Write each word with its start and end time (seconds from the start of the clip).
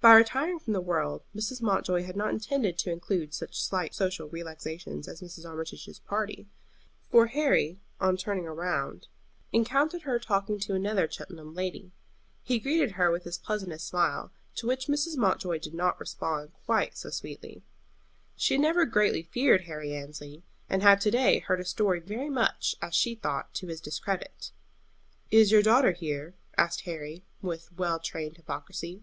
By 0.00 0.12
retiring 0.16 0.58
from 0.58 0.74
the 0.74 0.82
world 0.82 1.22
Mrs. 1.34 1.62
Mountjoy 1.62 2.02
had 2.02 2.14
not 2.14 2.28
intended 2.28 2.76
to 2.80 2.90
include 2.92 3.32
such 3.32 3.62
slight 3.62 3.94
social 3.94 4.28
relaxations 4.28 5.08
as 5.08 5.22
Mrs. 5.22 5.46
Armitage's 5.48 5.98
party, 5.98 6.46
for 7.10 7.28
Harry 7.28 7.80
on 8.02 8.18
turning 8.18 8.44
round 8.44 9.08
encountered 9.50 10.02
her 10.02 10.18
talking 10.18 10.58
to 10.58 10.74
another 10.74 11.10
Cheltenham 11.10 11.54
lady. 11.54 11.90
He 12.42 12.58
greeted 12.58 12.90
her 12.92 13.10
with 13.10 13.24
his 13.24 13.38
pleasantest 13.38 13.88
smile, 13.88 14.30
to 14.56 14.66
which 14.66 14.88
Mrs. 14.88 15.16
Mountjoy 15.16 15.58
did 15.58 15.72
not 15.72 15.98
respond 15.98 16.52
quite 16.66 16.98
so 16.98 17.08
sweetly. 17.08 17.62
She 18.36 18.56
had 18.58 18.64
ever 18.66 18.84
greatly 18.84 19.22
feared 19.22 19.62
Harry 19.62 19.94
Annesley, 19.94 20.42
and 20.68 20.82
had 20.82 21.00
to 21.00 21.10
day 21.10 21.38
heard 21.38 21.60
a 21.60 21.64
story 21.64 22.00
very 22.00 22.28
much, 22.28 22.76
as 22.82 22.94
she 22.94 23.14
thought, 23.14 23.54
to 23.54 23.68
his 23.68 23.80
discredit. 23.80 24.52
"Is 25.30 25.50
your 25.50 25.62
daughter 25.62 25.92
here?" 25.92 26.34
asked 26.58 26.82
Harry, 26.82 27.24
with 27.40 27.72
well 27.78 27.98
trained 27.98 28.36
hypocrisy. 28.36 29.02